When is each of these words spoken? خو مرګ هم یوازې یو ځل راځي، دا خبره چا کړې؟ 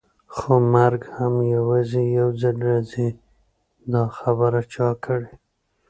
خو 0.35 0.51
مرګ 0.73 1.01
هم 1.15 1.33
یوازې 1.55 2.03
یو 2.17 2.29
ځل 2.41 2.57
راځي، 2.69 3.09
دا 3.91 4.03
خبره 4.17 4.61
چا 4.73 4.89
کړې؟ 5.03 5.29